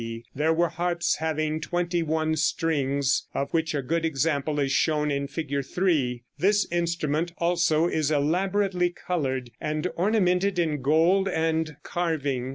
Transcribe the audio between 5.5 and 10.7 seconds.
3. This instrument, also, is elaborately colored and ornamented